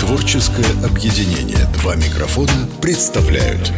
[0.00, 1.64] Творческое объединение.
[1.74, 3.72] «Два микрофона» представляют.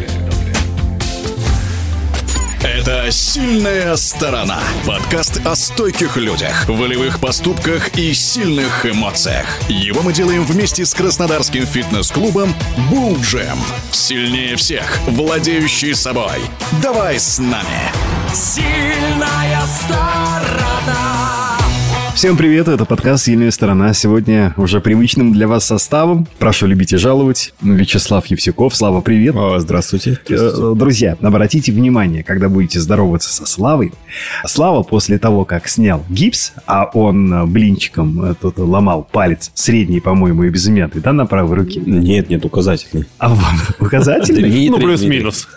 [2.62, 9.46] Это «Сильная сторона» Подкаст о стойких людях, волевых поступках и сильных эмоциях.
[9.68, 12.54] Его мы делаем вместе с краснодарским фитнес-клубом
[12.90, 13.58] «Булджем»
[13.92, 16.40] Сильнее всех, владеющий собой.
[16.82, 17.92] Давай с нами!
[18.32, 21.43] Сильная сторона.
[22.14, 23.92] Всем привет, это подкаст «Сильная сторона».
[23.92, 26.28] Сегодня уже привычным для вас составом.
[26.38, 27.52] Прошу любить и жаловать.
[27.60, 28.74] Вячеслав Евсюков.
[28.76, 29.34] Слава, привет.
[29.34, 30.20] О, здравствуйте.
[30.28, 33.92] Э, Друзья, обратите внимание, когда будете здороваться со Славой.
[34.46, 39.98] Слава после того, как снял гипс, а он э, блинчиком э, тут ломал палец средний,
[39.98, 41.82] по-моему, и безымянный, да, на правой руке?
[41.84, 43.06] Нет, нет, указательный.
[43.18, 43.40] А вот
[43.80, 44.70] указательный?
[44.70, 45.48] Ну, плюс-минус.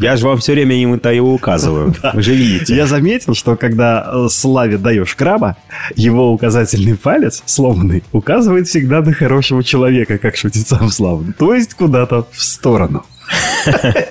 [0.00, 1.94] Я же вам все время им это и указываю.
[2.14, 2.74] Вы же видите.
[2.74, 5.56] Я заметил, что когда э, Славе даешь краба,
[5.94, 11.24] его указательный палец, сломанный, указывает всегда на хорошего человека, как шутит сам Слава.
[11.38, 13.04] То есть куда-то в сторону.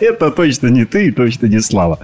[0.02, 2.00] Это точно не ты, и точно не Слава.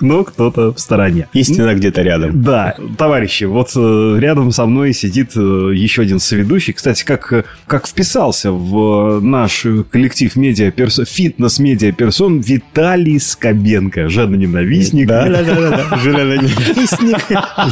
[0.00, 1.28] Но кто-то в стороне.
[1.32, 2.42] Истина где-то рядом.
[2.42, 5.40] Да, товарищи, вот э, рядом со мной сидит э,
[5.74, 6.72] еще один соведущий.
[6.72, 15.06] Кстати, как, э, как вписался в наш коллектив медиа фитнес-медиа персон Виталий Скобенко, жадно-ненавистник.
[15.06, 15.98] Да, да, да.
[15.98, 17.18] Железоненавистник,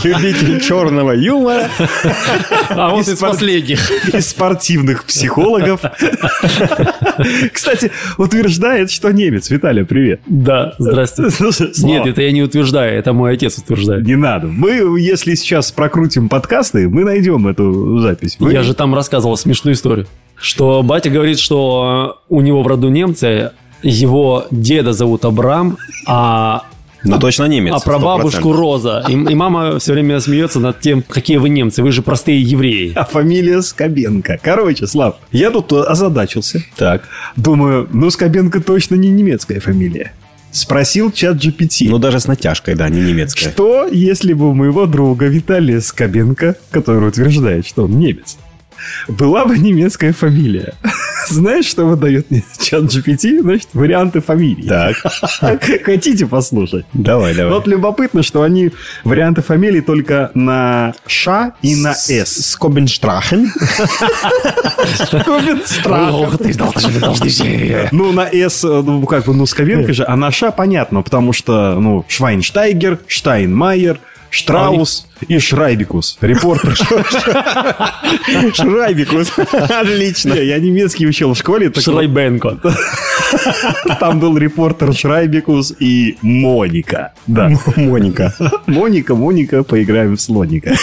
[0.05, 1.69] любитель черного юмора.
[2.69, 3.91] А вот Из последних.
[4.15, 5.81] из спортивных психологов.
[7.53, 7.91] Кстати,
[8.51, 9.49] утверждает, что немец.
[9.51, 10.21] Виталий, привет.
[10.27, 11.07] Да, Слава,
[11.85, 14.05] Нет, это я не утверждаю, это мой отец утверждает.
[14.05, 14.49] не надо.
[14.49, 18.37] Мы, если сейчас прокрутим подкасты, мы найдем эту запись.
[18.41, 20.07] Вы- Я же там рассказывал смешную историю.
[20.37, 25.77] Что батя говорит, что у него в роду немцы, его деда зовут Абрам,
[26.07, 26.65] а,
[27.05, 27.75] Ну, точно немец.
[27.77, 28.53] а прабабушку 100%.
[28.57, 29.05] Роза.
[29.09, 32.93] И, и мама все время смеется над тем, какие вы немцы, вы же простые евреи.
[32.95, 34.39] А фамилия Скобенко.
[34.43, 36.63] Короче, Слав, я тут озадачился.
[36.77, 37.05] Так.
[37.37, 40.13] Думаю, ну Скобенко точно не немецкая фамилия.
[40.53, 41.89] Спросил чат GPT.
[41.89, 43.51] Ну, даже с натяжкой, да, не немецкая.
[43.51, 48.37] Что, если бы у моего друга Виталия Скобенко, который утверждает, что он немец,
[49.09, 50.75] была бы немецкая фамилия?
[51.29, 53.41] Знаешь, что выдает мне чат GPT?
[53.43, 54.67] Значит, варианты фамилий.
[54.67, 54.97] Так,
[55.85, 56.87] Хотите послушать?
[56.93, 57.53] давай, давай.
[57.53, 58.71] Вот любопытно, что они
[59.05, 62.51] варианты фамилий только на Ш и на С.
[62.51, 63.53] Скобенштрахен.
[66.99, 67.31] Должны
[67.93, 71.79] Ну, на С, ну, как бы, ну, Скобенко же, а на Ш понятно, потому что,
[71.79, 76.17] ну, Швайнштайгер, Штайнмайер, Штраус и Шрайбикус.
[76.21, 76.77] Репортер.
[78.55, 79.33] Шрайбикус.
[79.53, 80.35] Отлично.
[80.35, 82.59] Я немецкий учил в школе, Шрайбенко.
[83.99, 87.13] там был репортер Шрайбикус и Моника.
[87.27, 87.51] Да.
[87.77, 88.35] Моника.
[88.67, 90.75] Моника, Моника, поиграем в слоника.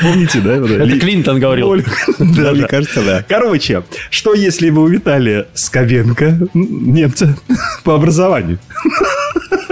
[0.00, 0.56] Помните, да?
[0.56, 1.74] Это Ли- Клинтон говорил.
[2.18, 3.24] Да, Мне кажется, да.
[3.28, 7.36] Короче, что если бы у Виталия Скобенко, немца
[7.84, 8.58] по образованию,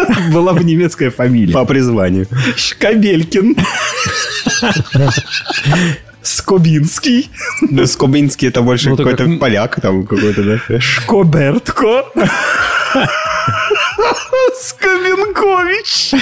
[0.32, 1.52] была бы немецкая фамилия?
[1.52, 2.26] По призванию.
[2.56, 3.56] Шкабелькин.
[6.22, 7.30] Скобинский.
[7.62, 10.80] Ну, Скобинский это больше Ну, какой-то как- поляк там какой-то, да?
[10.80, 12.04] Шкобертко.
[14.60, 16.12] Скобенкович.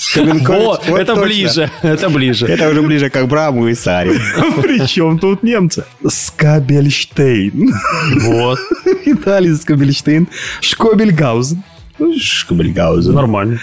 [0.00, 0.48] Скобенкович.
[0.48, 1.24] Вот, Вот это точно.
[1.24, 2.46] ближе, это ближе.
[2.46, 4.12] Это уже ближе к Абраму и Саре.
[4.62, 5.84] Причем тут немцы?
[6.06, 7.72] Скабельштейн.
[8.22, 8.58] Вот,
[9.06, 10.28] Виталий Скабельштейн.
[10.60, 11.62] Шкобельгаузен.
[12.20, 13.14] Шкобельгаузен.
[13.14, 13.58] нормально.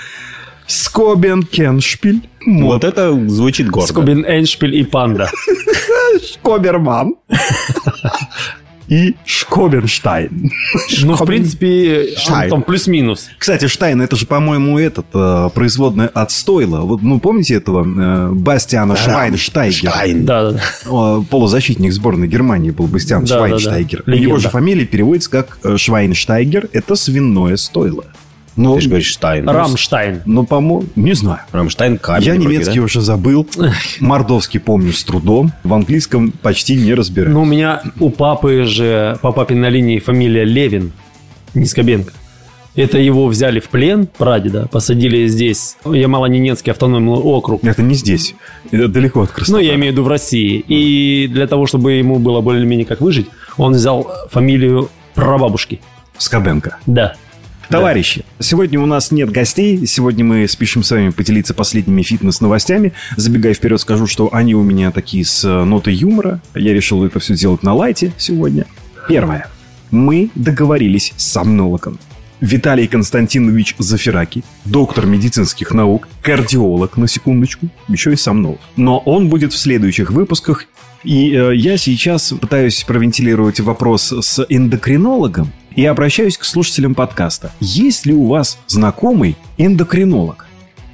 [0.68, 2.28] Скобенкеншпиль.
[2.46, 3.88] Вот это звучит гордо.
[3.88, 5.30] Скобин Эндшпиль и Панда.
[6.34, 7.16] Шкоберман.
[8.88, 10.52] И Шкоберштайн.
[11.02, 12.52] Ну, в принципе, Штайн.
[12.52, 13.30] там плюс-минус.
[13.40, 16.82] Кстати, Штайн, это же, по-моему, этот э, производный от Стойла.
[16.82, 19.92] Вот, ну, помните этого э, Бастиана Швайнштайгера?
[19.92, 20.26] Штайн.
[20.26, 21.24] Да, да, да.
[21.32, 23.48] Полузащитник сборной Германии был Бастиан Да, да, да.
[23.48, 24.04] Швайнштайгер.
[24.06, 24.22] Легенда.
[24.30, 26.70] Его же фамилия переводится как э, Швайнштайгер.
[26.72, 28.06] Это свиное стойло.
[28.56, 29.48] Ну, Ты же говоришь Штайн.
[29.50, 30.22] Рамштайн.
[30.26, 31.42] ну, по-моему, не знаю.
[31.52, 32.24] Рамштайн камень.
[32.26, 32.86] Я вроде, немецкий да?
[32.86, 33.46] уже забыл.
[34.00, 35.52] Мордовский помню с трудом.
[35.64, 37.34] В английском почти не разбираюсь.
[37.34, 40.94] Ну, у меня у папы же, по папиной линии фамилия Левин,
[41.54, 42.14] не Скобенко.
[42.76, 47.64] Это его взяли в плен, прадеда, посадили здесь, Ямало-Ненецкий автономный округ.
[47.64, 48.36] Это не здесь.
[48.70, 49.66] Это далеко от Ну, Краснодара.
[49.66, 50.60] я имею в виду в России.
[50.68, 53.28] И для того, чтобы ему было более-менее как выжить,
[53.58, 55.80] он взял фамилию прабабушки.
[56.18, 56.78] Скобенко.
[56.86, 57.16] Да.
[57.70, 59.86] Товарищи, сегодня у нас нет гостей.
[59.86, 62.94] Сегодня мы спешим с вами поделиться последними фитнес-новостями.
[63.18, 66.42] Забегая вперед, скажу, что они у меня такие с э, нотой юмора.
[66.54, 68.66] Я решил это все делать на лайте сегодня.
[69.08, 69.48] Первое.
[69.92, 72.00] Мы договорились с сомнологом.
[72.42, 78.60] Виталий Константинович Зафираки, доктор медицинских наук, кардиолог, на секундочку, еще и сомнолог.
[78.76, 80.66] Но он будет в следующих выпусках.
[81.04, 87.52] И э, я сейчас пытаюсь провентилировать вопрос с эндокринологом и обращаюсь к слушателям подкаста.
[87.60, 90.45] Есть ли у вас знакомый эндокринолог?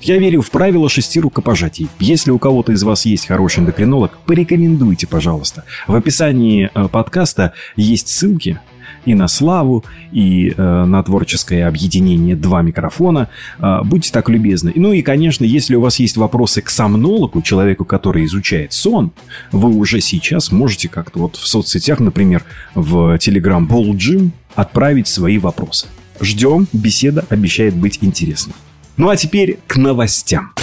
[0.01, 1.87] Я верю в правило шести рукопожатий.
[1.99, 5.63] Если у кого-то из вас есть хороший эндокринолог, порекомендуйте, пожалуйста.
[5.87, 8.59] В описании э, подкаста есть ссылки
[9.05, 13.29] и на Славу, и э, на творческое объединение «Два микрофона».
[13.59, 14.71] Э, будьте так любезны.
[14.75, 19.11] Ну и, конечно, если у вас есть вопросы к сомнологу, человеку, который изучает сон,
[19.51, 22.43] вы уже сейчас можете как-то вот в соцсетях, например,
[22.73, 25.85] в Telegram Ball Gym отправить свои вопросы.
[26.19, 28.53] Ждем, беседа обещает быть интересной.
[28.97, 30.53] Ну а теперь к новостям.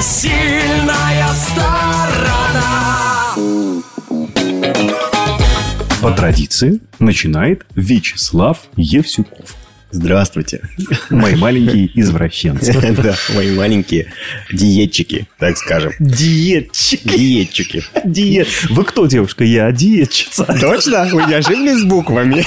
[0.00, 2.88] Сильная сторона.
[6.00, 9.57] По традиции начинает Вячеслав Евсюков.
[9.90, 10.60] Здравствуйте.
[11.08, 12.72] Мои маленькие извращенцы.
[13.02, 14.12] Да, мои маленькие
[14.52, 15.92] диетчики, так скажем.
[15.98, 17.00] Диетчик.
[17.04, 17.82] Диетчики.
[18.04, 18.48] Диет.
[18.68, 19.44] Вы кто, девушка?
[19.44, 20.44] Я диетчица.
[20.60, 21.08] Точно?
[21.10, 22.44] Вы не ошиблись с буквами?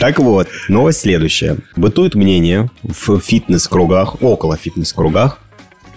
[0.00, 1.58] Так вот, новость следующая.
[1.76, 5.38] Бытует мнение в фитнес-кругах, около фитнес-кругах,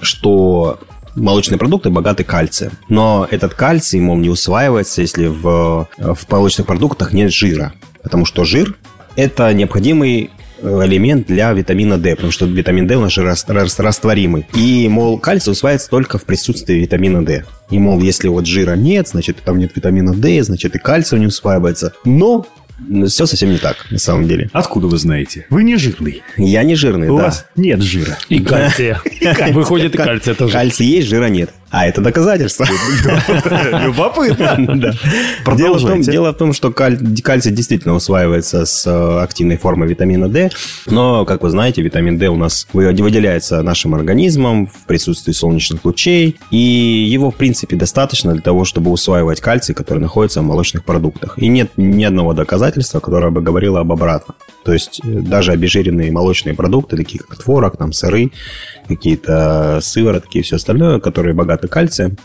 [0.02, 0.80] что
[1.16, 2.74] молочные продукты богаты кальцием.
[2.90, 7.74] Но этот кальций, мол, не усваивается, если в, в молочных продуктах нет жира.
[8.04, 8.78] Потому что жир–
[9.16, 10.30] это необходимый
[10.62, 14.48] элемент для витамина D, потому что витамин D у нас же рас- рас- растворимый.
[14.54, 17.46] И, мол, кальций усваивается только в присутствии витамина D.
[17.70, 21.28] И, мол, если вот жира нет, значит, там нет витамина D, значит, и кальций не
[21.28, 21.94] усваивается.
[22.06, 22.46] Но
[23.08, 24.50] все совсем не так, на самом деле.
[24.54, 25.46] Откуда вы знаете?
[25.50, 26.24] Вы не жирный.
[26.38, 27.24] Я не жирный, У да.
[27.26, 28.18] вас нет жира.
[28.30, 29.02] И кальция.
[29.54, 30.54] Выходит и кальция тоже.
[30.54, 31.52] Кальций есть, жира нет.
[31.72, 32.66] А это доказательство.
[33.84, 34.56] Любопытно.
[35.56, 39.88] Дело в, том, дело в том, что каль- кальций действительно усваивается с э, активной формой
[39.90, 40.52] витамина D,
[40.86, 45.84] но, как вы знаете, витамин D у нас вы- выделяется нашим организмом в присутствии солнечных
[45.84, 50.86] лучей, и его, в принципе, достаточно для того, чтобы усваивать кальций, который находится в молочных
[50.86, 51.38] продуктах.
[51.38, 54.38] И нет ни одного доказательства, которое бы говорило об обратном.
[54.64, 58.32] То есть э, даже обезжиренные молочные продукты, такие как творог, там, сыры,
[58.88, 62.18] какие-то сыворотки и все остальное, которые богаты кальцием,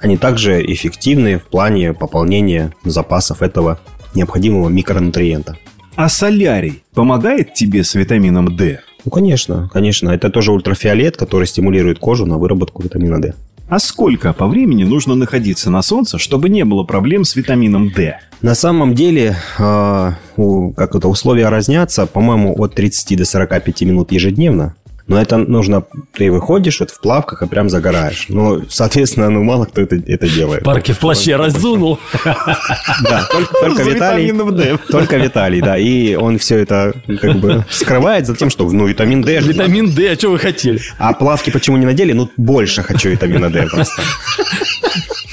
[0.00, 3.80] они также эффективны в плане пополнения запасов этого
[4.14, 5.56] необходимого микронутриента.
[5.96, 8.80] А солярий помогает тебе с витамином D?
[9.04, 10.10] Ну, конечно, конечно.
[10.10, 13.34] Это тоже ультрафиолет, который стимулирует кожу на выработку витамина D.
[13.68, 18.18] А сколько по времени нужно находиться на солнце, чтобы не было проблем с витамином D?
[18.40, 24.10] На самом деле, э, у- как это, условия разнятся, по-моему, от 30 до 45 минут
[24.12, 24.74] ежедневно.
[25.08, 28.26] Но это нужно, ты выходишь вот в плавках и прям загораешь.
[28.28, 30.62] Ну, соответственно, ну, мало кто это, это делает.
[30.62, 31.98] Парки в плаще разунул.
[32.24, 33.26] Да,
[33.60, 34.78] только, Виталий.
[34.90, 35.78] Только Виталий, да.
[35.78, 39.40] И он все это как бы скрывает за тем, что ну витамин D.
[39.40, 39.52] же.
[39.52, 40.80] Витамин D, а что вы хотели?
[40.98, 42.12] А плавки почему не надели?
[42.12, 44.02] Ну, больше хочу витамина D просто.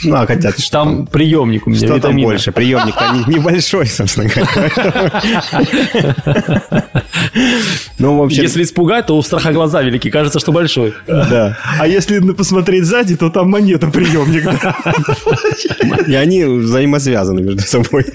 [0.05, 2.27] Ну, а хотят что Там приемник у меня Что там витамина.
[2.27, 2.51] больше?
[2.51, 5.21] Приемник-то не- небольшой, собственно говоря.
[7.97, 10.09] Ну, в общем, Если испугать, то у страха глаза велики.
[10.09, 10.93] Кажется, что большой.
[11.07, 11.57] да.
[11.79, 14.45] А если посмотреть сзади, то там монета приемник.
[16.07, 18.05] И они взаимосвязаны между собой.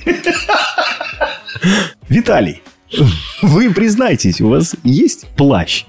[2.08, 2.62] Виталий,
[3.42, 5.84] вы признайтесь, у вас есть плащ?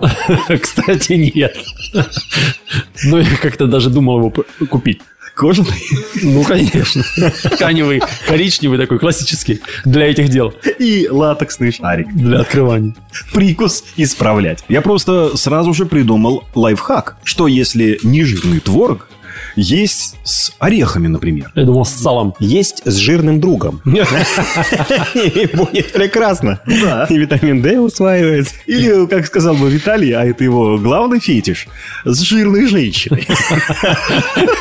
[0.62, 1.56] Кстати, нет.
[3.04, 4.32] Ну, я как-то даже думал его
[4.68, 5.00] купить.
[5.42, 5.82] Кожаный?
[6.22, 7.02] Ну, конечно.
[7.42, 9.60] Тканевый, коричневый такой, классический.
[9.84, 10.54] Для этих дел.
[10.78, 12.14] И латексный шарик.
[12.14, 12.94] Для открывания.
[13.34, 14.62] Прикус исправлять.
[14.68, 17.16] Я просто сразу же придумал лайфхак.
[17.24, 19.08] Что если нежирный творог
[19.56, 21.50] есть с орехами, например?
[21.54, 22.34] Я думал, с салом.
[22.38, 23.80] Есть с жирным другом.
[23.84, 26.60] И будет прекрасно.
[26.66, 28.54] И витамин D усваивается.
[28.66, 31.68] Или, как сказал бы Виталий, а это его главный фетиш,
[32.04, 33.26] с жирной женщиной.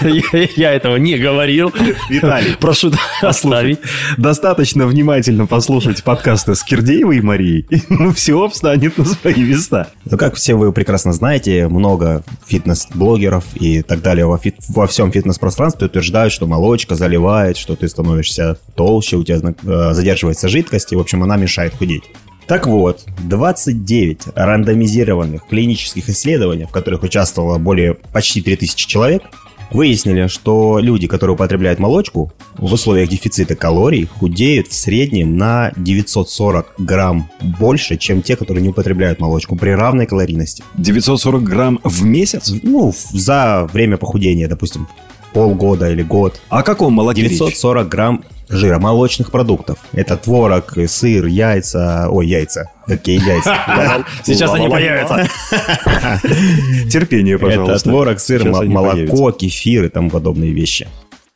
[0.55, 1.71] Я этого не говорил.
[2.09, 3.79] Виталий, Прошу оставить.
[4.17, 9.87] достаточно внимательно послушать подкасты с Кирдеевой и Марией, и ну, все встанет на свои места.
[10.05, 15.11] Ну, как все вы прекрасно знаете, много фитнес-блогеров и так далее во, фит- во всем
[15.11, 20.95] фитнес-пространстве утверждают, что молочка заливает, что ты становишься толще, у тебя э, задерживается жидкость, и,
[20.95, 22.03] в общем, она мешает худеть.
[22.47, 29.23] Так вот, 29 рандомизированных клинических исследований, в которых участвовало более почти 3000 человек,
[29.71, 36.73] выяснили, что люди, которые употребляют молочку в условиях дефицита калорий, худеют в среднем на 940
[36.77, 40.63] грамм больше, чем те, которые не употребляют молочку при равной калорийности.
[40.77, 42.53] 940 грамм в месяц?
[42.63, 44.87] Ну, за время похудения, допустим.
[45.33, 46.39] Полгода или год.
[46.49, 47.31] О каком молоке речь?
[47.31, 49.79] 940 грамм жира молочных продуктов.
[49.93, 52.07] Это творог, сыр, яйца.
[52.09, 52.69] Ой, яйца.
[52.85, 54.05] Какие яйца?
[54.23, 55.27] Сейчас они появятся.
[56.89, 57.75] Терпение, пожалуйста.
[57.75, 60.87] Это творог, сыр, молоко, кефир и тому подобные вещи.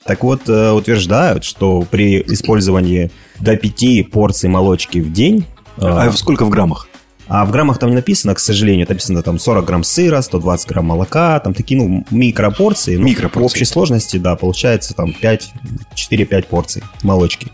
[0.05, 3.09] Так вот, э, утверждают, что при использовании
[3.39, 5.45] до 5 порций молочки в день,
[5.77, 6.87] А сколько в граммах?
[7.27, 10.67] А в граммах там не написано, к сожалению, там написано там 40 грамм сыра, 120
[10.67, 12.97] грамм молока, там такие, ну, микропорции.
[12.97, 13.41] Ну, Микропорции.
[13.41, 15.53] В общей сложности, да, получается там 5,
[15.95, 17.47] 4-5 порций молочки.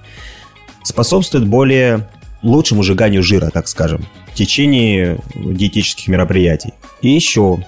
[0.84, 2.10] Способствует более
[2.42, 6.74] лучшему сжиганию жира, так скажем, в течение диетических мероприятий.
[7.02, 7.60] И еще,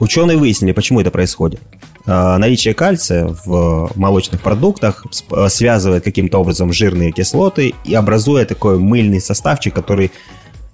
[0.00, 1.60] ученые выяснили, почему это происходит.
[2.06, 5.06] А, Наличие кальция в молочных продуктах
[5.48, 10.10] связывает каким-то образом жирные кислоты и образуя такой мыльный составчик, который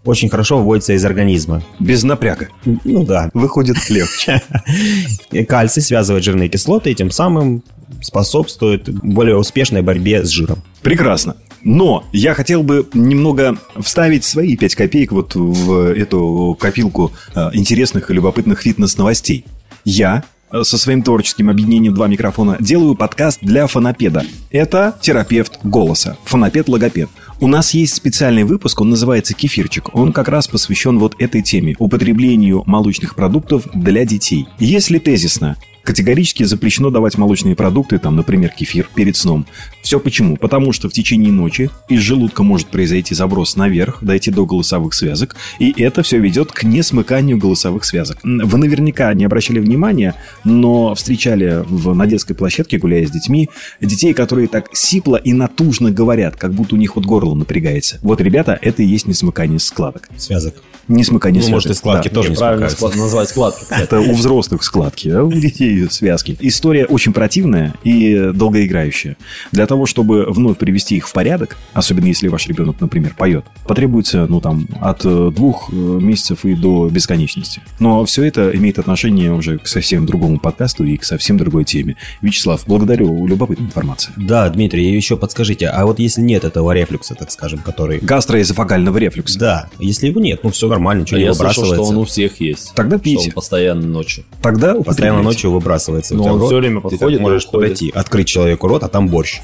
[0.08, 1.62] очень хорошо выводится из организма.
[1.78, 2.48] Без напряга.
[2.64, 3.30] Ну да.
[3.34, 4.42] Выходит легче.
[5.48, 7.62] Кальций связывает жирные кислоты и тем самым
[8.00, 10.62] способствует более успешной борьбе с жиром.
[10.80, 11.36] Прекрасно.
[11.62, 18.10] Но я хотел бы немного вставить свои 5 копеек вот в эту копилку э, интересных
[18.10, 19.44] и любопытных фитнес-новостей.
[19.84, 24.24] Я э, со своим творческим объединением «Два микрофона» делаю подкаст для фонопеда.
[24.50, 27.10] Это терапевт голоса, фонопед-логопед.
[27.40, 29.94] У нас есть специальный выпуск, он называется «Кефирчик».
[29.94, 34.48] Он как раз посвящен вот этой теме– употреблению молочных продуктов для детей.
[34.58, 35.56] Если тезисно,
[35.88, 39.46] Категорически запрещено давать молочные продукты, там, например, кефир, перед сном.
[39.80, 40.36] Все почему?
[40.36, 45.34] Потому что в течение ночи из желудка может произойти заброс наверх, дойти до голосовых связок,
[45.58, 48.18] и это все ведет к несмыканию голосовых связок.
[48.22, 50.14] Вы наверняка не обращали внимания,
[50.44, 53.48] но встречали в, на детской площадке, гуляя с детьми,
[53.80, 57.98] детей, которые так сипло и натужно говорят, как будто у них вот горло напрягается.
[58.02, 60.10] Вот, ребята, это и есть несмыкание складок.
[60.18, 60.54] Связок.
[60.88, 61.54] Несмыкание Ну, связок.
[61.54, 62.14] может, и складки Да.
[62.14, 62.96] тоже не Правильно смыкаются.
[62.98, 63.64] склад- назвать складки.
[63.70, 66.36] Это у взрослых складки, а у детей связки.
[66.40, 69.16] История очень противная и долгоиграющая.
[69.52, 74.26] Для того, чтобы вновь привести их в порядок, особенно если ваш ребенок, например, поет, потребуется,
[74.28, 77.60] ну, там, от э, двух э, месяцев и до бесконечности.
[77.78, 81.96] Но все это имеет отношение уже к совсем другому подкасту и к совсем другой теме.
[82.22, 84.14] Вячеслав, благодарю, любопытная информация.
[84.16, 87.98] Да, Дмитрий, еще подскажите, а вот если нет этого рефлюкса, так скажем, который...
[88.00, 89.38] Гастроэзофагального рефлюкса.
[89.38, 91.84] Да, если его нет, ну все нормально, ничего А не я слышал, выбрасывается.
[91.84, 92.74] что он у всех есть.
[92.74, 93.28] Тогда Что пейте.
[93.28, 94.24] он постоянно ночью.
[94.42, 96.14] Тогда Постоянно ночью выбрасывается.
[96.14, 97.62] Ну, у тебя он рот, всё время ты подходит и можешь уходит.
[97.70, 99.40] подойти, открыть человеку рот, а там борщ.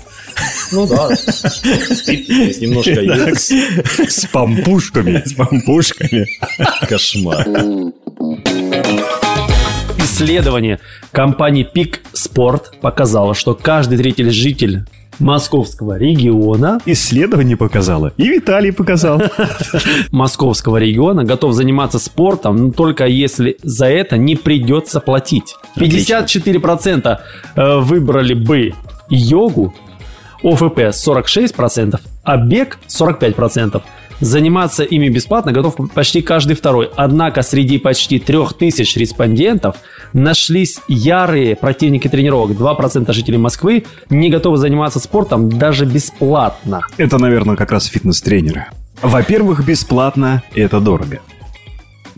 [0.72, 1.14] Ну да.
[1.16, 2.28] Спит,
[2.60, 3.52] немножко есть.
[4.10, 5.22] С пампушками.
[5.26, 6.26] С пампушками.
[6.88, 7.46] Кошмар.
[9.98, 10.80] Исследование
[11.12, 14.84] компании Peak Sport показало, что каждый третий житель
[15.18, 18.12] московского региона Исследование показало.
[18.16, 19.22] И Виталий показал.
[20.10, 25.56] московского региона готов заниматься спортом, но только если за это не придется платить.
[25.76, 27.18] 54%
[27.56, 28.72] э, выбрали бы
[29.08, 29.74] йогу,
[30.42, 33.82] ОФП 46%, а бег 45%.
[34.20, 36.90] Заниматься ими бесплатно готов почти каждый второй.
[36.96, 39.76] Однако среди почти 3000 респондентов
[40.12, 42.52] нашлись ярые противники тренировок.
[42.52, 46.82] 2% жителей Москвы не готовы заниматься спортом даже бесплатно.
[46.96, 48.66] Это, наверное, как раз фитнес-тренеры.
[49.02, 51.20] Во-первых, бесплатно– это дорого.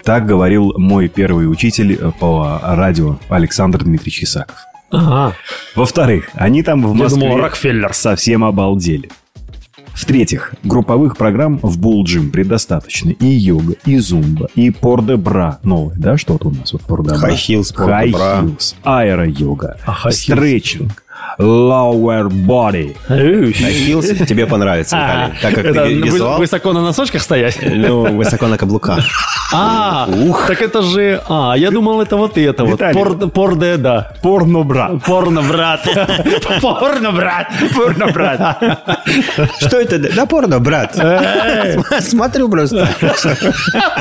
[0.04, 4.56] Так говорил мой первый учитель по радио Александр Дмитриевич Исаков.
[4.90, 5.34] Ага.
[5.74, 7.92] Во-вторых, они там в Я Москве думал, Рокфеллер.
[7.92, 9.10] совсем обалдели.
[9.96, 13.10] В-третьих, групповых программ в Булджим предостаточно.
[13.10, 15.58] И йога, и зумба, и порде-бра.
[15.62, 17.30] Новое, да, что-то у нас вот порде-бра.
[17.30, 18.42] High heels, порде-бра.
[18.42, 20.12] High-heels, аэро-йога, А high heels?
[20.12, 21.02] стретчинг,
[21.38, 22.96] lower body.
[23.52, 25.34] Хилс тебе понравится, Виталий.
[25.42, 27.58] Так как это ты визуал, высоко на носочках стоять?
[27.62, 29.04] ну, высоко на каблуках.
[29.52, 30.08] А,
[30.48, 31.20] так это же...
[31.28, 32.72] А, я думал, это вот это вот.
[32.74, 32.94] Виталий.
[32.94, 34.12] Пор- Порде, да.
[34.22, 34.90] Порно-бра.
[35.06, 35.80] Порно, брат.
[36.60, 37.46] Порно, брат.
[37.74, 38.62] Порно, брат.
[39.60, 39.98] Что это?
[40.14, 40.94] Да порно, брат.
[40.94, 42.88] См- Смотрю просто.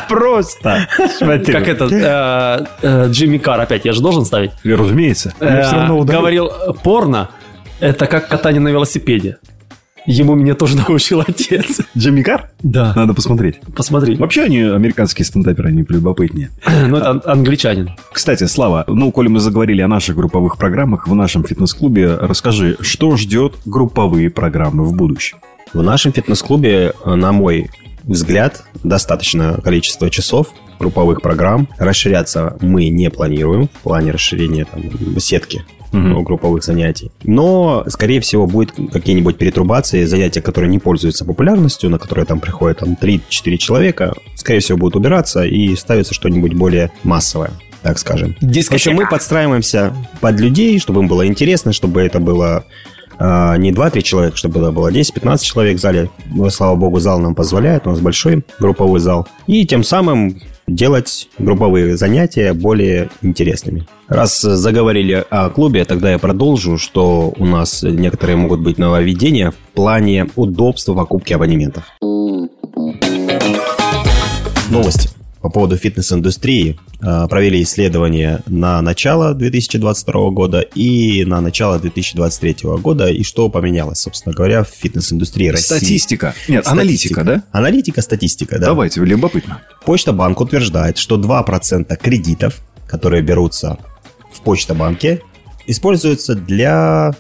[0.08, 0.88] Просто.
[1.20, 1.86] Как это?
[1.92, 4.52] э, э, Джимми Карр опять, я же должен ставить.
[4.64, 5.34] Разумеется.
[5.40, 5.88] Э.
[6.04, 6.74] Говорил, э,
[7.06, 7.30] порно–
[7.80, 9.38] это как катание на велосипеде.
[10.08, 11.82] Ему меня тоже научил отец.
[11.98, 12.50] Джимми Карр?
[12.64, 12.94] Да.
[12.96, 13.60] Надо посмотреть.
[13.76, 14.16] Посмотри.
[14.16, 16.50] Вообще они, американские стендаперы, они любопытнее.
[16.88, 17.92] Ну, это ан- англичанин.
[18.12, 23.16] Кстати, Слава, ну, коли мы заговорили о наших групповых программах в нашем фитнес-клубе, расскажи, что
[23.18, 25.38] ждет групповые программы в будущем?
[25.74, 27.70] В нашем фитнес-клубе, на мой
[28.04, 30.48] взгляд, достаточно количество часов
[30.80, 31.68] групповых программ.
[31.78, 34.84] Расширяться мы не планируем в плане расширения там,
[35.20, 37.12] сетки Ну, групповых занятий.
[37.24, 42.80] Но, скорее всего, будет какие-нибудь перетрубации, занятия, которые не пользуются популярностью, на которые там приходят
[42.80, 47.52] там, 3-4 человека, скорее всего, будут убираться и ставится что-нибудь более массовое.
[47.82, 48.36] так скажем.
[48.42, 48.72] Дискотека.
[48.72, 52.66] В общем, мы подстраиваемся под людей, чтобы им было интересно, чтобы это было
[53.20, 56.10] не 2-3 человека, чтобы это было 10-15 человек в зале.
[56.50, 59.28] Слава богу, зал нам позволяет, у нас большой групповой зал.
[59.48, 63.88] И тем самым делать групповые занятия более интересными.
[64.08, 69.56] Раз заговорили о клубе, тогда я продолжу, что у нас некоторые могут быть нововведения в
[69.74, 71.84] плане удобства покупки абонементов.
[74.70, 75.10] Новости
[75.46, 76.80] по поводу фитнес-индустрии.
[77.04, 83.10] А, Провели исследование на начало 2022 года и на начало 2023 года.
[83.10, 85.66] И что поменялось, собственно говоря, в фитнес-индустрии России?
[85.78, 86.34] Статистика.
[86.48, 86.72] Нет, Статистика.
[86.72, 87.44] аналитика, да?
[87.52, 88.66] Аналитика, статистика, да.
[88.66, 89.62] Давайте, любопытно.
[89.86, 93.78] Почта банк утверждает, что 2% кредитов, которые берутся
[94.34, 95.22] в Почта-банке,
[95.68, 97.14] используются для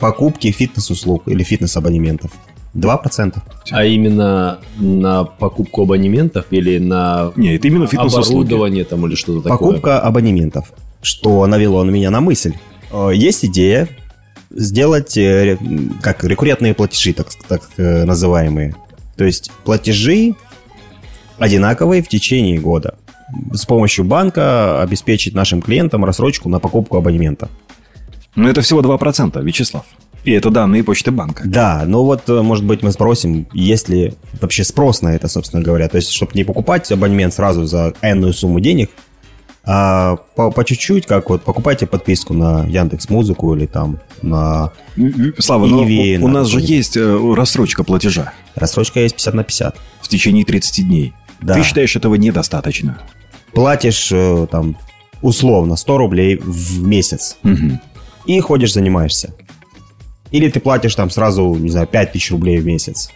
[0.00, 2.32] покупки фитнес-услуг или фитнес-абонементов.
[2.74, 3.38] 2%.
[3.72, 9.58] А именно на покупку абонементов или на Не, это именно оборудование там или что-то такое?
[9.58, 10.72] Покупка абонементов.
[11.02, 12.54] Что навело на меня на мысль.
[12.92, 13.88] Э, Есть идея
[14.50, 15.58] сделать э,
[16.02, 18.74] как рекуррентные платежи, так, так э, называемые.
[19.16, 20.34] То есть платежи
[21.38, 22.96] одинаковые в течение года.
[23.52, 27.48] С помощью банка обеспечить нашим клиентам рассрочку на покупку абонемента.
[28.34, 29.84] Но это всего 2%, Вячеслав.
[30.24, 31.42] И это данные почты банка.
[31.46, 35.62] Да, но вот, э, может быть, мы спросим, есть ли вообще спрос на это, собственно
[35.62, 35.88] говоря.
[35.88, 38.90] То есть, чтобы не покупать абонемент сразу за энную сумму денег,
[39.64, 44.72] а по, по чуть-чуть, как вот покупайте подписку на Яндекс Музыку или там на
[45.38, 49.34] Слава, И но не у, у нас же есть э, рассрочка платежа рассрочка есть 50
[49.34, 49.76] на 50.
[50.02, 51.12] в течение 30 дней.
[51.40, 51.54] Да.
[51.54, 53.00] Ты считаешь, этого недостаточно?
[53.52, 54.76] Платишь э, там
[55.22, 57.80] условно 100 рублей в месяц Мгм.
[58.26, 59.34] и ходишь, занимаешься.
[60.30, 63.10] Или ты платишь там сразу, не знаю, 5000 рублей в месяц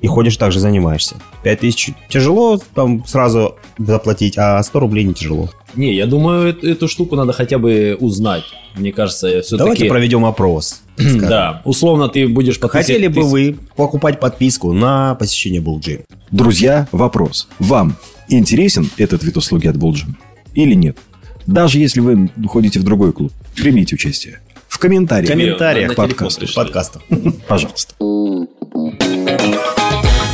[0.00, 1.16] и ходишь также занимаешься.
[1.44, 5.50] 5000 тяжело там сразу заплатить, а 100 рублей не тяжело.
[5.74, 8.44] Не, я думаю, эт- эту штуку надо хотя бы узнать.
[8.76, 9.56] Мне кажется, все-таки...
[9.58, 10.82] Давайте проведем опрос.
[10.96, 16.04] Да, условно ты будешь подписывать- Хотели бы ты- вы покупать подписку на посещение Булджи?
[16.30, 17.48] Друзья, вопрос.
[17.58, 17.96] Вам
[18.28, 20.16] интересен этот вид услуги от Булджин?
[20.54, 20.98] Или нет?
[21.46, 24.40] Даже если вы ходите в другой клуб, примите участие.
[24.84, 25.30] В комментариях.
[25.30, 26.54] В комментариях на- на телефон подкаста.
[26.54, 27.00] Подкаста.
[27.48, 27.94] Пожалуйста.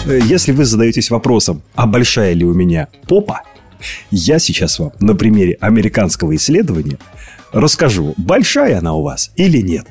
[0.07, 3.43] Э, Если вы задаетесь вопросом, а большая ли у меня попа,
[4.11, 6.99] я сейчас вам на примере американского исследования
[7.53, 9.87] расскажу, большая она у вас или нет.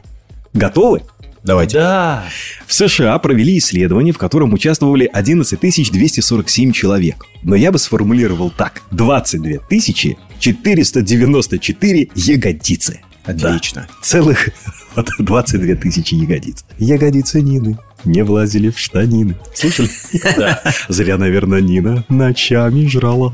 [0.52, 1.04] Готовы?
[1.42, 1.78] Давайте.
[1.78, 2.26] Да.
[2.68, 7.26] В США провели исследование, в котором участвовали 11 247 человек.
[7.44, 8.82] Но я бы сформулировал так.
[8.92, 13.00] 22 494 ягодицы.
[13.30, 13.88] Отлично.
[13.88, 14.50] Да, целых
[14.96, 16.66] вот 22 тысячи ягодиц.
[16.78, 19.36] Ягодицы Нины не влазили в штанины.
[19.54, 19.90] Слышали?
[20.90, 23.34] Зря, наверное, Нина ночами жрала.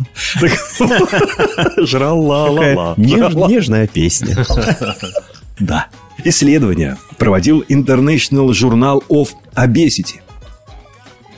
[1.78, 4.38] Жрала, нежная песня.
[5.58, 5.88] Да.
[6.26, 10.20] Исследование проводил International Journal of Obesity.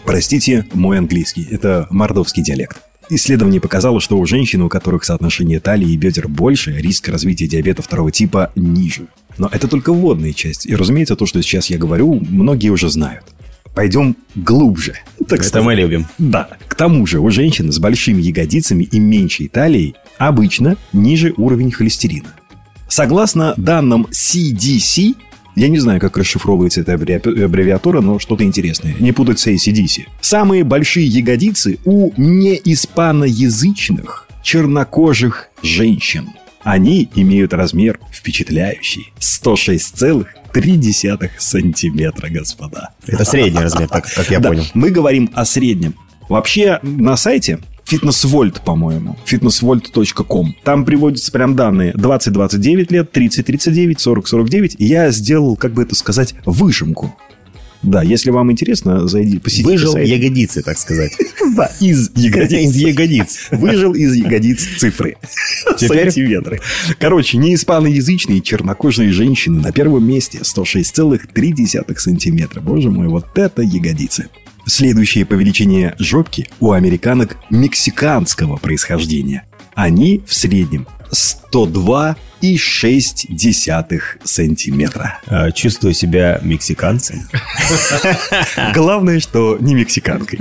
[0.05, 1.47] Простите, мой английский.
[1.51, 2.81] Это мордовский диалект.
[3.09, 7.81] Исследование показало, что у женщин, у которых соотношение талии и бедер больше, риск развития диабета
[7.81, 9.07] второго типа ниже.
[9.37, 10.65] Но это только вводная часть.
[10.65, 13.23] И, разумеется, то, что сейчас я говорю, многие уже знают.
[13.73, 14.95] Пойдем глубже.
[15.27, 15.65] Так Это сказать.
[15.65, 16.07] мы любим.
[16.17, 16.49] Да.
[16.67, 22.29] К тому же у женщин с большими ягодицами и меньшей талией обычно ниже уровень холестерина.
[22.89, 25.15] Согласно данным CDC,
[25.57, 28.95] я не знаю, как расшифровывается эта аббреви- аббревиатура, но что-то интересное.
[28.99, 30.05] Не путать с ACDC.
[30.21, 36.29] Самые большие ягодицы у неиспаноязычных чернокожих женщин.
[36.63, 42.89] Они имеют размер впечатляющий 106,3 сантиметра, господа.
[43.05, 44.65] Это средний размер, так как я Да, понял.
[44.73, 45.95] Мы говорим о среднем.
[46.29, 50.56] Вообще на сайте фитнесвольт, по-моему, fitnessvolt.com.
[50.63, 54.76] Там приводятся прям данные 20-29 лет, 30-39, 40-49.
[54.78, 57.15] И я сделал, как бы это сказать, выжимку.
[57.84, 60.08] Да, если вам интересно, зайди, посетите Выжил сайт.
[60.08, 61.13] ягодицы, так сказать.
[61.56, 62.60] Да, из ягодиц.
[62.60, 63.47] Из ягодиц.
[63.52, 65.15] Выжил из ягодиц цифры.
[65.78, 66.60] Сантиметры.
[67.00, 72.60] Короче, неиспаноязычные чернокожие женщины на первом месте 106,3 сантиметра.
[72.60, 74.28] Боже мой, вот это ягодицы.
[74.67, 79.45] Следующее по величине жопки у американок мексиканского происхождения.
[79.73, 80.86] Они в среднем
[81.51, 82.15] 2,6
[84.23, 85.19] сантиметра.
[85.27, 87.27] А, Чувствую себя мексиканцем.
[88.73, 90.39] Главное, что не мексиканкой.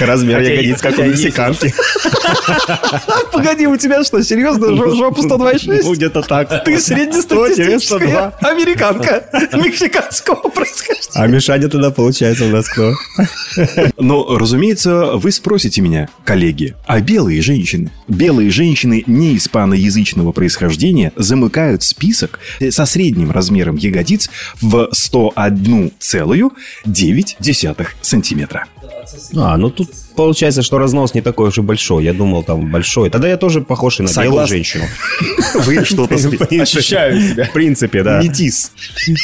[0.00, 1.74] Размер ягодиц, как у мексиканки.
[3.32, 5.84] Погоди, у тебя что, серьезно, жопа 126?
[5.84, 6.64] Ну, где-то так.
[6.64, 8.32] Ты среднестатистическая 102.
[8.40, 10.96] американка мексиканского происхождения.
[11.14, 12.94] А Мишаня тогда получается у нас кто?
[13.98, 17.90] Но, разумеется, вы спросите меня, коллеги, а белые женщины?
[18.08, 19.34] Белые женщины не
[20.16, 22.38] испаноязычного происхождения замыкают список
[22.70, 28.66] со средним размером ягодиц в 101,9 сантиметра.
[29.36, 32.04] А, ну тут получается, что разнос не такой уж и большой.
[32.04, 33.10] Я думал, там большой.
[33.10, 34.54] Тогда я тоже похож и на белую Согласен.
[34.54, 34.84] женщину.
[35.64, 37.44] Вы что-то Ощущаю себя.
[37.46, 38.22] В принципе, да.
[38.22, 38.72] Метис.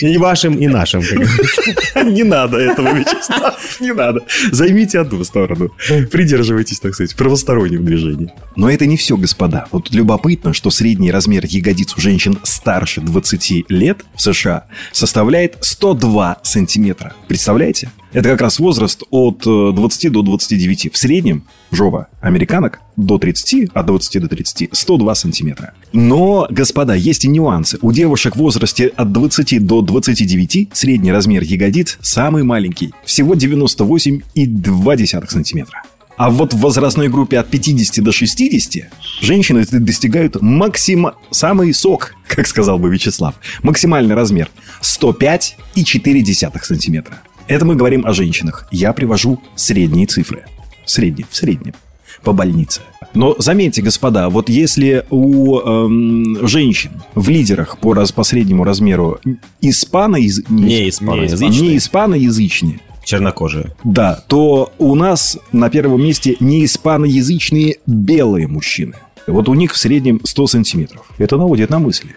[0.01, 1.03] И вашим, и нашим.
[2.05, 4.20] Не надо этого, Вячеслав, не надо.
[4.51, 5.70] Займите одну сторону.
[6.11, 8.31] Придерживайтесь, так сказать, правосторонним движением.
[8.57, 9.66] Но это не все, господа.
[9.72, 16.38] Вот любопытно, что средний размер ягодиц у женщин старше 20 лет в США составляет 102
[16.42, 17.14] сантиметра.
[17.29, 17.90] Представляете?
[18.12, 20.92] Это как раз возраст от э, 20 до 29.
[20.92, 25.72] В среднем жопа американок до 30, от 20 до 30, 102 сантиметра.
[25.94, 27.79] Но, господа, есть и нюансы.
[27.81, 32.92] У девушек в возрасте от 20 до 29 средний размер ягодиц самый маленький.
[33.05, 35.83] Всего 98,2 сантиметра.
[36.18, 41.14] А вот в возрастной группе от 50 до 60 женщины достигают максима...
[41.31, 43.35] самый сок, как сказал бы Вячеслав.
[43.62, 44.51] Максимальный размер
[44.83, 47.22] 105,4 сантиметра.
[47.53, 48.67] Это мы говорим о женщинах.
[48.71, 50.47] Я привожу средние цифры.
[50.87, 51.75] В среднем, в среднем.
[52.23, 52.81] По больнице.
[53.12, 59.21] Но заметьте, господа, вот если у эм, женщин в лидерах по, раз, по среднему размеру
[59.61, 60.17] испано...
[60.17, 61.51] Не испаноязычные.
[61.51, 63.75] Не испаноязычные, Чернокожие.
[63.85, 68.95] да, то у нас на первом месте не испаноязычные белые мужчины.
[69.27, 71.05] Вот у них в среднем 100 сантиметров.
[71.19, 72.17] Это наводит на мысли.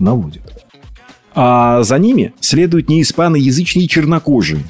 [0.00, 0.42] Наводит.
[1.34, 4.62] А за ними следуют не испаноязычные чернокожие.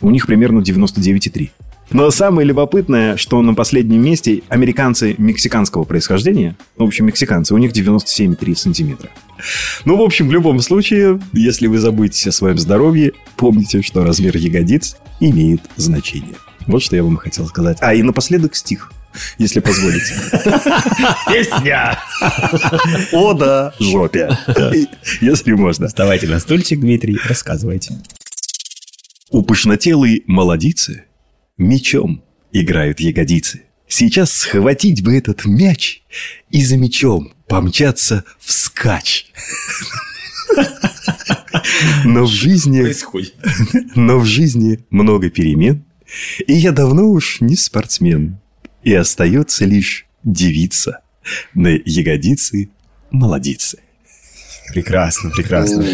[0.00, 1.50] У них примерно 99,3.
[1.90, 7.58] Но самое любопытное, что на последнем месте американцы мексиканского происхождения, ну, в общем, мексиканцы, у
[7.58, 9.10] них 97,3 сантиметра.
[9.84, 14.36] Ну, в общем, в любом случае, если вы забудете о своем здоровье, помните, что размер
[14.36, 16.34] ягодиц имеет значение.
[16.66, 17.78] Вот что я вам хотел сказать.
[17.80, 18.92] А и напоследок стих,
[19.38, 20.14] если позволите.
[21.28, 21.98] Песня!
[23.12, 24.36] О да, жопе.
[25.20, 25.88] Если можно.
[25.88, 27.94] Вставайте на стульчик, Дмитрий, рассказывайте.
[29.30, 31.04] У пышнотелой молодицы
[31.58, 33.62] мечом играют ягодицы.
[33.88, 36.02] Сейчас схватить бы этот мяч
[36.50, 39.26] и за мечом помчаться вскачь.
[42.04, 42.82] Но в жизни...
[43.94, 45.84] Но в жизни много перемен,
[46.46, 48.38] и я давно уж не спортсмен.
[48.86, 51.00] И остается лишь девица
[51.54, 52.70] на ягодицы
[53.10, 53.80] молодицы.
[54.72, 55.84] Прекрасно, прекрасно.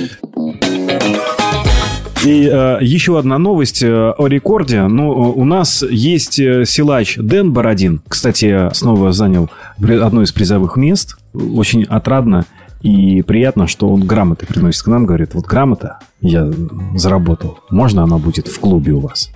[2.22, 4.82] И э, еще одна новость э, о рекорде.
[4.82, 8.02] Ну, э, у нас есть э, силач Дэн Бородин.
[8.06, 11.16] Кстати, снова занял одно из призовых мест.
[11.32, 12.44] Очень отрадно
[12.82, 15.06] и приятно, что он грамоты приносит к нам.
[15.06, 16.52] Говорит, вот грамота я
[16.94, 17.60] заработал.
[17.70, 19.30] Можно она будет в клубе у вас?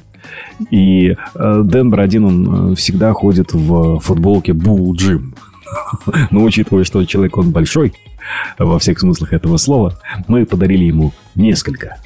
[0.71, 5.35] И э, Дэн Бородин, он э, всегда ходит в футболке Bull Джим.
[6.31, 7.93] Но учитывая, что человек он большой,
[8.59, 11.99] во всех смыслах этого слова, мы подарили ему несколько.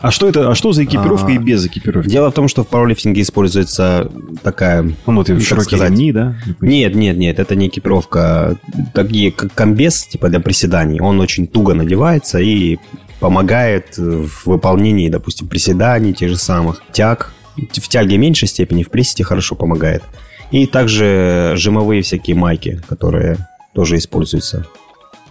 [0.00, 0.48] А что это?
[0.48, 1.30] А что за экипировка А.
[1.32, 2.08] и без экипировки?
[2.08, 4.10] Дело в том, что в пауэрлифтинге используется
[4.42, 4.82] такая...
[4.82, 5.90] Ну, вот как широкие сказать?
[5.90, 6.36] ремни, да?
[6.60, 8.56] Нет, нет, нет, это не экипировка.
[8.94, 11.00] Такие как комбез, типа для приседаний.
[11.00, 12.78] Он очень туго надевается и
[13.18, 17.32] помогает в выполнении, допустим, приседаний, тех же самых тяг.
[17.56, 20.04] В тяге меньшей степени, в приседе хорошо помогает.
[20.52, 23.36] И также жимовые всякие майки, которые
[23.74, 24.64] тоже используются.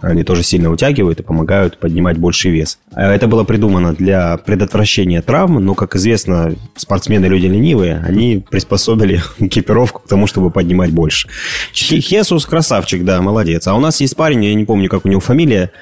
[0.00, 2.78] Они тоже сильно утягивают и помогают поднимать больший вес.
[2.92, 9.22] А Это было придумано для предотвращения травм, но, как известно, спортсмены люди ленивые, они приспособили
[9.38, 11.28] экипировку к тому, чтобы поднимать больше.
[11.72, 13.66] Хе- Хесус красавчик, да, молодец.
[13.66, 15.72] А у нас есть парень, я не помню, как у него фамилия,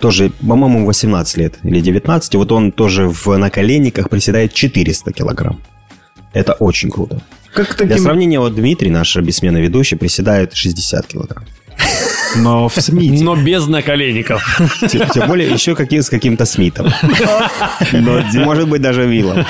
[0.00, 2.34] тоже, по-моему, 18 лет или 19.
[2.36, 5.60] Вот он тоже в наколенниках приседает 400 килограмм.
[6.32, 7.20] Это очень круто.
[7.52, 8.02] Как Для таким...
[8.04, 11.44] сравнения, вот Дмитрий, наш бессменный ведущий, приседает 60 килограмм.
[12.36, 13.20] Но в СМИ.
[13.22, 14.60] Но без наколенников.
[14.88, 16.88] Тем тем более еще какие, с каким-то Смитом.
[17.92, 19.44] Но Может быть, даже Виллом.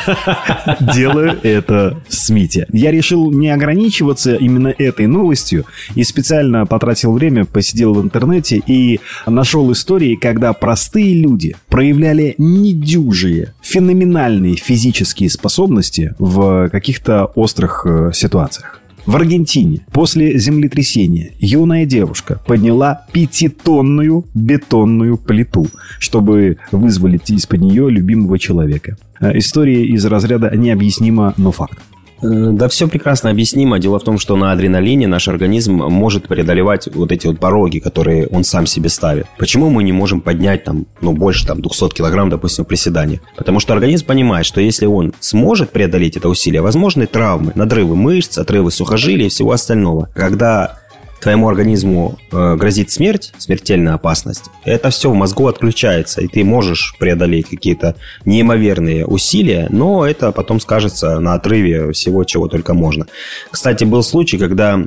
[0.81, 2.67] делаю это в СМИте.
[2.73, 9.01] Я решил не ограничиваться именно этой новостью и специально потратил время, посидел в интернете и
[9.27, 18.81] нашел истории, когда простые люди проявляли недюжие, феноменальные физические способности в каких-то острых э, ситуациях.
[19.07, 25.67] В Аргентине после землетрясения юная девушка подняла пятитонную бетонную плиту,
[25.99, 28.97] чтобы вызволить из-под нее любимого человека.
[29.21, 31.79] Э, История из разряда необъяснимо, но факт.
[32.25, 33.79] Э, Да все прекрасно объяснимо.
[33.79, 38.27] Дело в том, что на адреналине наш организм может преодолевать вот эти вот пороги, которые
[38.29, 39.27] он сам себе ставит.
[39.39, 43.21] Почему мы не можем поднять там, ну, больше там 200 килограмм, допустим, в приседании?
[43.37, 48.39] Потому что организм понимает, что если он сможет преодолеть это усилие, возможны травмы, надрывы мышц,
[48.39, 50.09] отрывы сухожилий и всего остального.
[50.15, 50.79] Когда
[51.25, 56.95] твоему организму э, грозит смерть, смертельная опасность, это все в мозгу отключается, и ты можешь
[56.99, 63.07] преодолеть какие-то неимоверные усилия, но это потом скажется на отрыве всего, чего только можно.
[63.51, 64.87] Кстати, был случай, когда,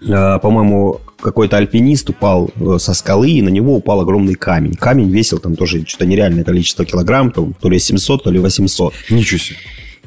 [0.00, 4.74] э, по-моему, какой-то альпинист упал э, со скалы, и на него упал огромный камень.
[4.74, 8.94] Камень весил там тоже что-то нереальное количество килограмм, то, то ли 700, то ли 800.
[9.10, 9.58] Ничего себе.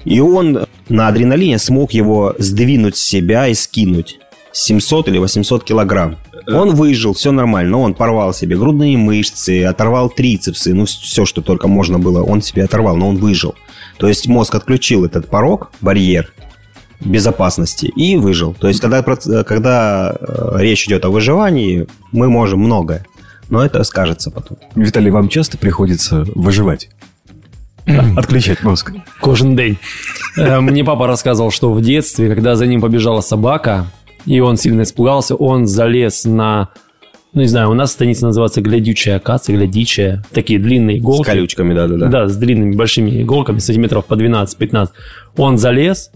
[0.03, 4.19] И он на адреналине смог его сдвинуть с себя и скинуть.
[4.51, 6.17] 700 или 800 килограмм.
[6.47, 7.77] Он выжил, все нормально.
[7.77, 12.63] Он порвал себе грудные мышцы, оторвал трицепсы, ну все, что только можно было, он себе
[12.63, 13.55] оторвал, но он выжил.
[13.97, 16.31] То есть мозг отключил этот порог, барьер
[16.99, 18.53] безопасности и выжил.
[18.53, 23.05] То есть когда, когда э, речь идет о выживании, мы можем многое.
[23.49, 24.57] Но это скажется потом.
[24.75, 26.89] Виталий, вам часто приходится выживать?
[28.15, 28.91] Отключать мозг.
[29.21, 29.77] Кожен день.
[30.37, 33.87] Э, Мне папа рассказывал, что в детстве, когда за ним побежала собака,
[34.25, 36.69] и он сильно испугался, он залез на...
[37.33, 40.23] Ну, не знаю, у нас станица называется глядючая акация, глядичая.
[40.33, 41.25] Такие длинные С иголки.
[41.27, 42.07] колючками, да-да-да.
[42.07, 44.89] Да, с длинными большими иголками, сантиметров по 12-15.
[45.37, 46.09] Он залез,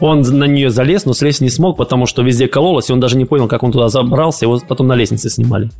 [0.00, 3.16] он на нее залез, но слезть не смог, потому что везде кололось, и он даже
[3.16, 5.70] не понял, как он туда забрался, его потом на лестнице снимали.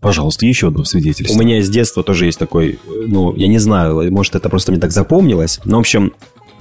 [0.00, 1.38] Пожалуйста, еще одно У свидетельство.
[1.40, 4.92] меня с детства тоже есть такой, ну, я не знаю, может, это просто мне так
[4.92, 5.60] запомнилось.
[5.64, 6.12] Но, в общем,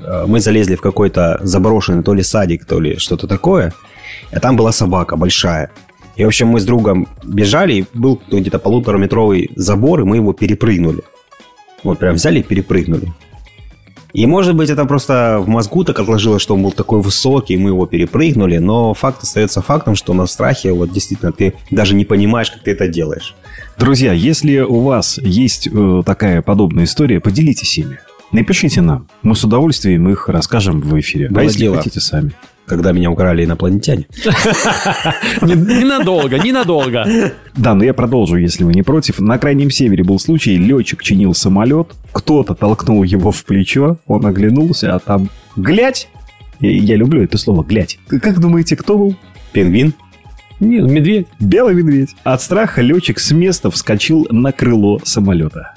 [0.04, 3.74] э, мы залезли в какой-то заброшенный то ли садик, то ли что-то такое.
[4.32, 5.72] А там была собака большая.
[6.16, 10.34] И, в общем, мы с другом бежали, и был где-то полутораметровый забор, и мы его
[10.34, 11.02] перепрыгнули.
[11.84, 13.14] Вот прям взяли и перепрыгнули.
[14.14, 17.58] И, может быть, это просто в мозгу так отложилось, что он был такой высокий, и
[17.58, 22.04] мы его перепрыгнули, но факт остается фактом, что на страхе вот действительно ты даже не
[22.04, 23.36] понимаешь, как ты это делаешь.
[23.78, 28.00] Друзья, если у вас есть э, такая подобная история, поделитесь ими.
[28.32, 29.08] Напишите нам.
[29.22, 31.30] Мы с удовольствием их расскажем в эфире.
[31.30, 31.78] Было а если дело.
[31.78, 32.32] хотите сами.
[32.68, 34.08] Когда меня украли инопланетяне.
[35.42, 37.06] Не- Ненадолго, ненадолго.
[37.56, 39.20] Да, но я продолжу, если вы не против.
[39.20, 44.94] На Крайнем Севере был случай, летчик чинил самолет, кто-то толкнул его в плечо, он оглянулся,
[44.96, 46.10] а там глядь.
[46.60, 48.00] Я люблю это слово «глядь».
[48.08, 49.16] Как думаете, кто был?
[49.54, 49.94] Пингвин?
[50.60, 51.28] Нет, медведь.
[51.40, 52.16] Белый медведь.
[52.24, 55.74] От страха летчик с места вскочил на крыло самолета.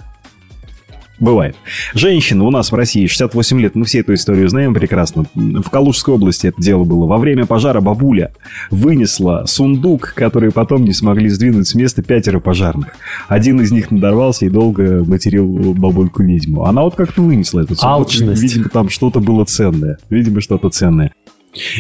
[1.20, 1.54] Бывает.
[1.92, 5.26] Женщина у нас в России 68 лет, мы все эту историю знаем прекрасно.
[5.34, 7.06] В Калужской области это дело было.
[7.06, 8.32] Во время пожара бабуля
[8.70, 12.88] вынесла сундук, который потом не смогли сдвинуть с места пятеро пожарных.
[13.28, 16.64] Один из них надорвался и долго материл бабульку ведьму.
[16.64, 17.98] Она вот как-то вынесла этот сундук.
[17.98, 18.42] Алчность.
[18.42, 19.98] Видимо, там что-то было ценное.
[20.08, 21.12] Видимо, что-то ценное.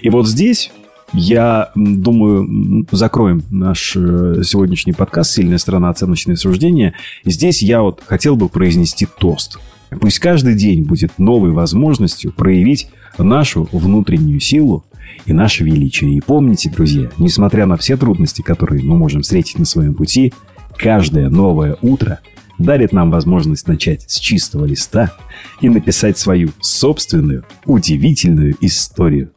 [0.02, 0.70] И вот здесь
[1.12, 5.88] я думаю, закроем наш э, сегодняшний подкаст «Сильная сторона.
[5.88, 6.94] Оценочные суждения».
[7.24, 9.58] Здесь я вот хотел бы произнести тост.
[10.00, 14.84] Пусть каждый день будет новой возможностью проявить нашу внутреннюю силу
[15.26, 16.14] и наше величие.
[16.14, 20.32] И помните, друзья, несмотря на все трудности, которые мы можем встретить на своем пути,
[20.76, 22.20] каждое новое утро
[22.58, 25.12] дарит нам возможность начать с чистого листа
[25.60, 29.30] и написать свою собственную удивительную историю.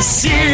[0.00, 0.53] Сильная